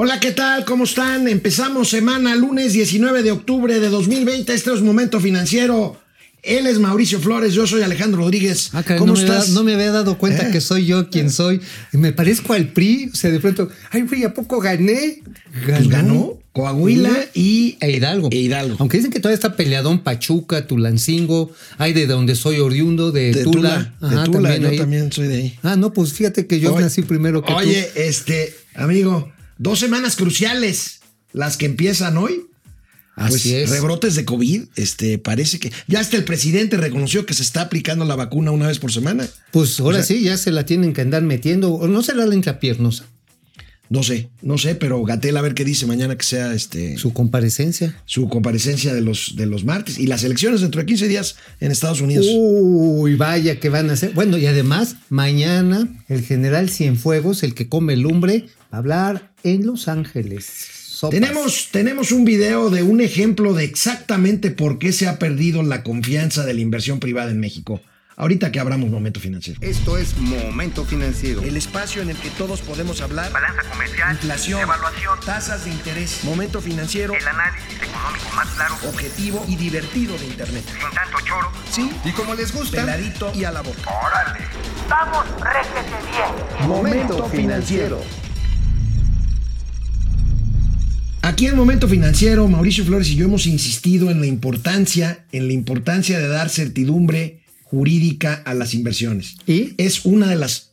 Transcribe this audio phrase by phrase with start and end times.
[0.00, 0.64] Hola, ¿qué tal?
[0.64, 1.26] ¿Cómo están?
[1.26, 4.54] Empezamos semana lunes 19 de octubre de 2020.
[4.54, 6.00] Este es Momento Financiero.
[6.44, 8.70] Él es Mauricio Flores, yo soy Alejandro Rodríguez.
[8.74, 9.48] Ah, ¿Cómo estás?
[9.48, 10.50] no me había dado cuenta ¿Eh?
[10.52, 11.60] que soy yo quien soy.
[11.90, 13.10] Me parezco al PRI.
[13.12, 15.20] O sea, de pronto, ay, güey, ¿a poco gané?
[15.66, 16.38] Pues ganó.
[16.52, 18.28] Coahuila y e Hidalgo.
[18.30, 18.76] e Hidalgo.
[18.78, 23.96] Aunque dicen que todavía está peleadón Pachuca, Tulancingo, hay de donde soy oriundo, de, Tula.
[24.00, 25.58] Ajá, de Tula, yo también soy de ahí.
[25.64, 27.98] Ah, no, pues fíjate que yo nací primero que oye, tú.
[27.98, 31.00] Oye, este, amigo, Dos semanas cruciales,
[31.32, 32.46] las que empiezan hoy.
[33.16, 33.70] Así pues, es.
[33.70, 38.04] Rebrotes de COVID, este, parece que ya hasta el presidente reconoció que se está aplicando
[38.04, 39.26] la vacuna una vez por semana.
[39.50, 43.06] Pues ahora sí, ya se la tienen que andar metiendo, o no será la intrapiernosa.
[43.90, 46.98] No sé, no sé, pero Gatel a ver qué dice mañana que sea este.
[46.98, 47.96] Su comparecencia.
[48.04, 51.72] Su comparecencia de los, de los martes y las elecciones dentro de 15 días en
[51.72, 52.26] Estados Unidos.
[52.30, 54.12] Uy, vaya que van a hacer.
[54.12, 60.78] Bueno, y además, mañana el general Cienfuegos, el que come lumbre, hablar en Los Ángeles.
[61.10, 65.84] Tenemos, tenemos un video de un ejemplo de exactamente por qué se ha perdido la
[65.84, 67.80] confianza de la inversión privada en México.
[68.16, 69.60] Ahorita que abramos Momento Financiero.
[69.62, 71.40] Esto es Momento Financiero.
[71.40, 73.30] El espacio en el que todos podemos hablar.
[73.30, 74.10] Balanza comercial.
[74.10, 74.60] Inflación.
[74.60, 75.20] Evaluación.
[75.24, 76.24] Tasas de interés.
[76.24, 77.14] Momento Financiero.
[77.14, 78.74] El análisis económico más claro.
[78.88, 80.64] Objetivo y divertido de Internet.
[80.66, 81.52] Sin tanto choro.
[81.70, 81.92] Sí.
[82.04, 82.80] Y como les gusta.
[82.80, 83.88] Peladito y a la boca.
[83.88, 84.40] Órale.
[84.88, 86.68] Vamos, réjete bien.
[86.68, 88.27] Momento Financiero.
[91.38, 95.52] Aquí en Momento Financiero, Mauricio Flores y yo hemos insistido en la importancia, en la
[95.52, 99.36] importancia de dar certidumbre jurídica a las inversiones.
[99.46, 99.72] ¿Y?
[99.78, 100.72] Es una de las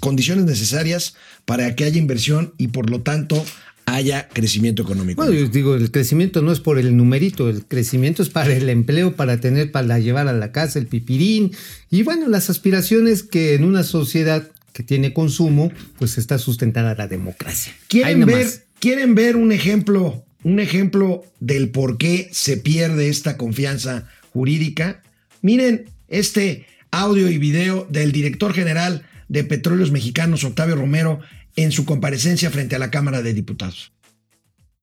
[0.00, 1.14] condiciones necesarias
[1.46, 3.42] para que haya inversión y por lo tanto
[3.86, 5.22] haya crecimiento económico.
[5.22, 8.68] Bueno, yo digo, el crecimiento no es por el numerito, el crecimiento es para el
[8.68, 11.52] empleo, para tener, para llevar a la casa el pipirín
[11.90, 17.06] y bueno, las aspiraciones que en una sociedad que tiene consumo, pues está sustentada la
[17.08, 17.72] democracia.
[17.88, 24.10] ¿Quieren ver, ¿Quieren ver un ejemplo, un ejemplo del por qué se pierde esta confianza
[24.34, 25.00] jurídica?
[25.40, 31.20] Miren este audio y video del director general de Petróleos Mexicanos, Octavio Romero,
[31.56, 33.90] en su comparecencia frente a la Cámara de Diputados.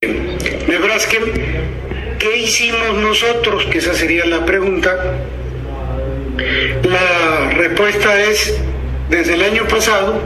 [0.00, 1.18] Nebraska,
[2.18, 3.66] ¿qué hicimos nosotros?
[3.66, 4.96] Que esa sería la pregunta.
[6.82, 8.52] La respuesta es,
[9.08, 10.20] desde el año pasado,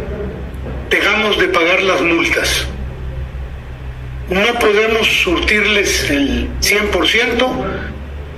[0.88, 2.66] dejamos de pagar las multas
[4.30, 7.48] no podemos surtirles el 100%,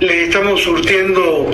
[0.01, 1.49] le estamos surtiendo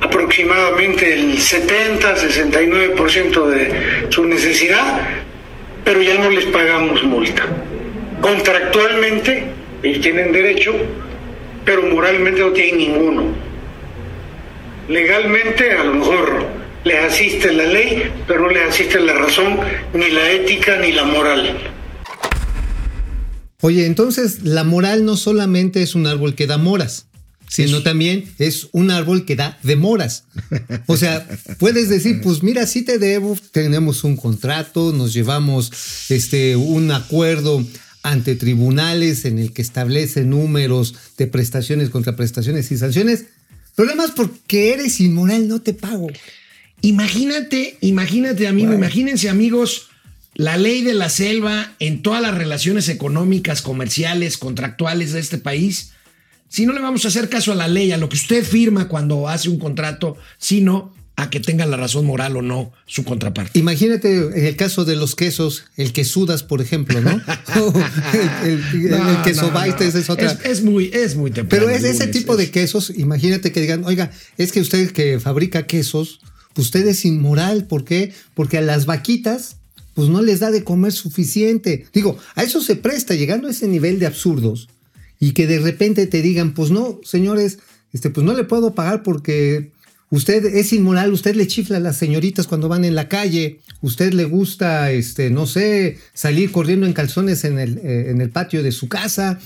[0.00, 5.00] aproximadamente el 70-69% de su necesidad,
[5.84, 7.46] pero ya no les pagamos multa.
[8.20, 9.44] Contractualmente,
[9.82, 10.72] ellos tienen derecho,
[11.64, 13.24] pero moralmente no tienen ninguno.
[14.88, 16.46] Legalmente, a lo mejor
[16.84, 19.58] les asiste la ley, pero no les asiste la razón,
[19.92, 21.58] ni la ética, ni la moral.
[23.60, 27.06] Oye, entonces la moral no solamente es un árbol que da moras,
[27.48, 30.24] sino también es un árbol que da demoras.
[30.86, 31.26] O sea,
[31.58, 35.72] puedes decir, pues mira, sí te debo, tenemos un contrato, nos llevamos
[36.08, 37.66] este, un acuerdo
[38.02, 43.26] ante tribunales en el que establece números de prestaciones, contraprestaciones y sanciones.
[43.74, 46.06] Problemas porque eres inmoral, no te pago.
[46.82, 49.88] Imagínate, imagínate, amigo, imagínense, amigos,
[50.40, 55.92] la ley de la selva en todas las relaciones económicas, comerciales, contractuales de este país,
[56.48, 58.88] si no le vamos a hacer caso a la ley, a lo que usted firma
[58.88, 63.58] cuando hace un contrato, sino a que tenga la razón moral o no su contraparte.
[63.58, 67.10] Imagínate en el caso de los quesos, el que sudas, por ejemplo, ¿no?
[68.42, 68.62] el,
[69.22, 70.38] queso no, es otra.
[70.42, 71.66] Es, muy, es muy temprano.
[71.66, 75.66] Pero es ese tipo de quesos, imagínate que digan, oiga, es que usted que fabrica
[75.66, 76.20] quesos,
[76.56, 77.66] usted es inmoral.
[77.66, 78.14] ¿Por qué?
[78.32, 79.59] Porque a las vaquitas
[79.94, 81.86] pues no les da de comer suficiente.
[81.92, 84.68] Digo, a eso se presta, llegando a ese nivel de absurdos,
[85.18, 87.58] y que de repente te digan, pues no, señores,
[87.92, 89.72] este, pues no le puedo pagar porque
[90.08, 94.14] usted es inmoral, usted le chifla a las señoritas cuando van en la calle, usted
[94.14, 98.62] le gusta, este, no sé, salir corriendo en calzones en el, eh, en el patio
[98.62, 99.38] de su casa.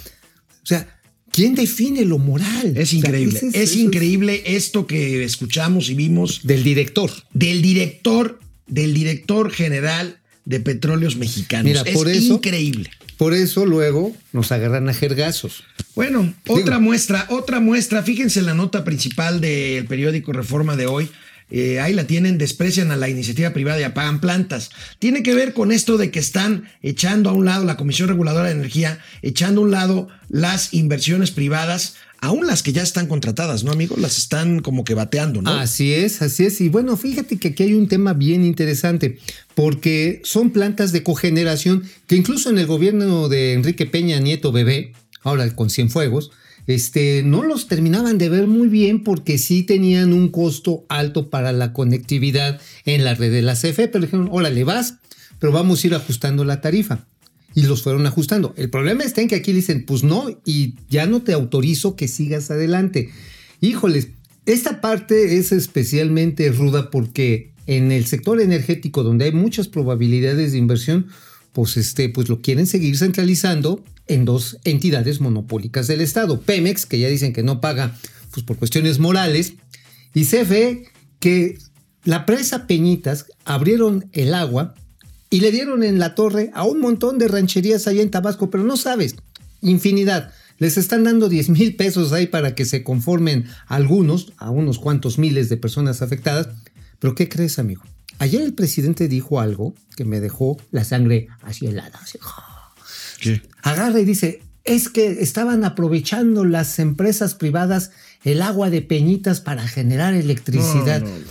[0.62, 0.88] O sea,
[1.35, 2.76] ¿Quién define lo moral?
[2.76, 3.41] Es increíble.
[3.55, 6.43] es, increíble esto que escuchamos y vimos.
[6.44, 7.11] Del director.
[7.32, 8.38] Del director,
[8.69, 11.64] del director general de petróleos mexicanos.
[11.64, 12.91] Mira, es por eso, increíble.
[13.17, 15.64] Por eso luego nos agarran a jergazos.
[15.94, 18.02] Bueno, otra muestra, otra muestra.
[18.02, 21.08] Fíjense en la nota principal del periódico Reforma de hoy.
[21.50, 24.70] Eh, ahí la tienen, desprecian a la iniciativa privada y apagan plantas.
[24.99, 28.49] Tiene que ver con esto de que están echando a un lado la Comisión Reguladora
[28.49, 33.64] de Energía, echando a un lado las inversiones privadas, aún las que ya están contratadas,
[33.64, 33.96] ¿no, amigo?
[33.99, 35.50] Las están como que bateando, ¿no?
[35.50, 36.61] Así es, así es.
[36.61, 39.19] Y bueno, fíjate que aquí hay un tema bien interesante,
[39.55, 44.93] porque son plantas de cogeneración que incluso en el gobierno de Enrique Peña Nieto Bebé,
[45.23, 46.31] ahora con Cienfuegos,
[46.66, 51.52] este, no los terminaban de ver muy bien porque sí tenían un costo alto para
[51.52, 54.96] la conectividad en la red de la CFE, pero dijeron, órale, vas,
[55.38, 57.06] pero vamos a ir ajustando la tarifa.
[57.56, 58.52] Y los fueron ajustando.
[58.56, 62.08] El problema está en que aquí dicen, pues no, y ya no te autorizo que
[62.08, 63.10] sigas adelante.
[63.60, 64.08] Híjoles,
[64.46, 70.58] esta parte es especialmente ruda porque en el sector energético, donde hay muchas probabilidades de
[70.58, 71.06] inversión,
[71.55, 76.41] pues, este, pues lo quieren seguir centralizando en dos entidades monopólicas del Estado.
[76.41, 77.97] Pemex, que ya dicen que no paga
[78.33, 79.55] pues, por cuestiones morales,
[80.12, 80.89] y CFE,
[81.21, 81.59] que
[82.05, 84.75] la presa Peñitas abrieron el agua
[85.31, 88.65] y le dieron en la torre a un montón de rancherías allá en Tabasco, pero
[88.65, 89.15] no sabes,
[89.62, 90.33] infinidad.
[90.59, 95.19] Les están dando 10 mil pesos ahí para que se conformen algunos, a unos cuantos
[95.19, 96.49] miles de personas afectadas.
[96.99, 97.83] Pero ¿qué crees, amigo?
[98.19, 101.99] Ayer el presidente dijo algo que me dejó la sangre así helada.
[102.02, 102.19] Así,
[103.20, 103.43] ¿Qué?
[103.62, 107.90] agarra y dice, es que estaban aprovechando las empresas privadas
[108.25, 111.02] el agua de peñitas para generar electricidad.
[111.02, 111.25] No, no, no,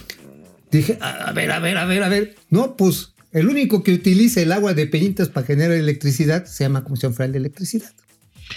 [0.71, 2.35] Dije, a a ver, a ver, a ver, a ver.
[2.49, 6.83] No, pues el único que utiliza el agua de peñitas para generar electricidad se llama
[6.83, 7.91] Comisión Federal de Electricidad.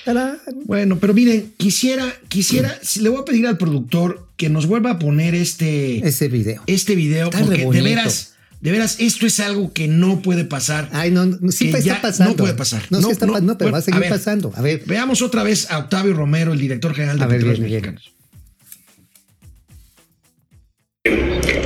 [0.05, 0.39] ¡Tarán!
[0.65, 4.93] Bueno, pero miren, quisiera, quisiera, si le voy a pedir al productor que nos vuelva
[4.93, 6.63] a poner este, Ese video.
[6.67, 10.89] este video, Está porque de veras, de veras, esto es algo que no puede pasar.
[10.93, 12.33] Ay, no, no, sí que está pasando.
[12.33, 12.83] No puede pasar.
[12.91, 14.53] No, sí está pa- no, pero bueno, va a seguir ver, pasando.
[14.55, 14.83] A ver.
[14.87, 17.95] Veamos otra vez a Octavio Romero, el director general de A ver, Petróleos bien, bien.
[17.95, 18.13] Mexicanos.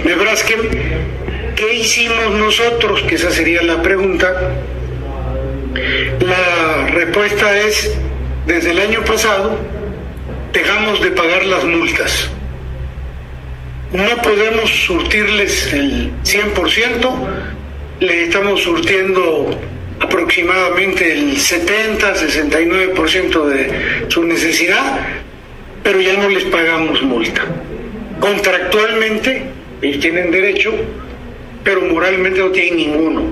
[0.05, 0.55] Nebraska,
[1.57, 3.03] ¿qué hicimos nosotros?
[3.09, 4.33] Que esa sería la pregunta.
[6.21, 7.91] La respuesta es,
[8.47, 9.59] desde el año pasado,
[10.53, 12.31] dejamos de pagar las multas.
[13.93, 17.13] No podemos surtirles el 100%,
[18.01, 19.57] le estamos surtiendo
[20.01, 25.07] aproximadamente el 70-69% de su necesidad,
[25.83, 27.43] pero ya no les pagamos multa.
[28.21, 29.43] Contractualmente,
[29.83, 30.73] ellos tienen derecho,
[31.65, 33.23] pero moralmente no tienen ninguno.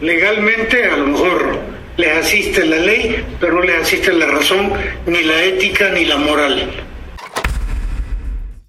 [0.00, 4.70] Legalmente, a lo mejor les asiste la ley, pero no les asiste la razón,
[5.06, 6.70] ni la ética, ni la moral.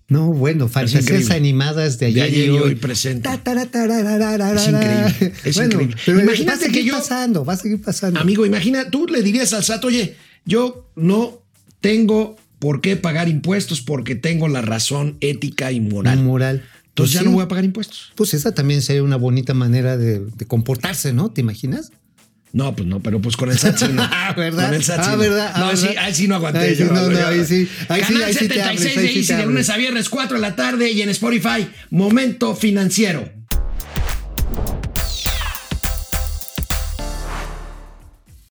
[0.08, 2.60] No, bueno, fantasías animadas de De ayer, y hoy.
[2.60, 3.28] hoy presente.
[3.28, 3.42] Ta.
[3.44, 5.96] Es increíble, es bueno, increíble.
[6.06, 8.20] Pero Imagínate va a seguir que yo- pasando, va a seguir pasando.
[8.20, 11.42] Amigo, imagina, tú le dirías al SAT, oye, yo no
[11.82, 16.20] tengo por qué pagar impuestos porque tengo la razón ética y moral.
[16.24, 16.64] moral.
[16.90, 17.26] Entonces Pues ya sí.
[17.26, 18.12] no voy a pagar impuestos.
[18.16, 21.32] Pues esa también sería una bonita manera de, de comportarse, ¿no?
[21.32, 21.92] ¿Te imaginas?
[22.56, 24.02] No, pues no, pero pues con el SAT sí no.
[24.10, 24.68] Ah, ¿verdad?
[24.68, 25.18] Con el SAT sí Ah, no.
[25.18, 25.52] ¿verdad?
[25.54, 25.82] Ah, No, ¿verdad?
[25.90, 26.94] sí, ahí sí no aguanté Ahí sí, yo.
[26.94, 27.68] no, no, ahí sí.
[27.90, 29.70] Ahí sí, Canal ahí sí te 76 abres, de ahí sí Easy te de lunes
[29.70, 33.30] a viernes, 4 de la tarde y en Spotify, Momento Financiero.